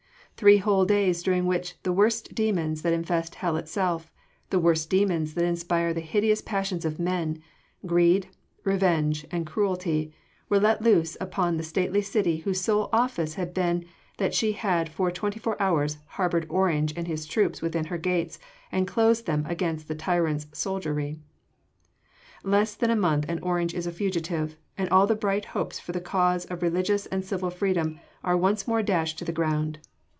[0.37, 4.11] Three whole days during which the worst demons that infest hell itself,
[4.49, 7.39] the worst demons that inspire the hideous passions of men
[7.85, 8.27] greed,
[8.63, 10.11] revenge and cruelty
[10.49, 13.85] were let loose upon the stately city whose sole offence had been
[14.17, 18.39] that she had for twenty four hours harboured Orange and his troops within her gates
[18.71, 21.19] and closed them against the tyrant’s soldiery!
[22.43, 25.91] Less than a month and Orange is a fugitive, and all the bright hopes for
[25.91, 29.77] the cause of religious and civil freedom are once more dashed to the ground.